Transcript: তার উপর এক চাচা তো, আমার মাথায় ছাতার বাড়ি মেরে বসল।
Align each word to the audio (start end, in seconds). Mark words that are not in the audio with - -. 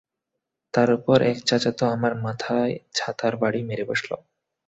তার 0.73 0.89
উপর 0.97 1.17
এক 1.23 1.37
চাচা 1.47 1.71
তো, 1.71 1.83
আমার 1.87 2.13
মাথায় 2.25 2.73
ছাতার 2.95 3.33
বাড়ি 3.41 3.59
মেরে 3.69 3.83
বসল। 3.89 4.09